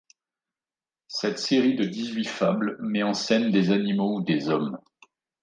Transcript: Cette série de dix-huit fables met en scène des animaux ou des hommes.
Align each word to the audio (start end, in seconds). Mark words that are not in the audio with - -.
Cette 1.09 1.37
série 1.37 1.75
de 1.75 1.83
dix-huit 1.85 2.25
fables 2.27 2.75
met 2.79 3.03
en 3.03 3.13
scène 3.13 3.51
des 3.51 3.69
animaux 3.69 4.15
ou 4.17 4.21
des 4.23 4.49
hommes. 4.49 4.79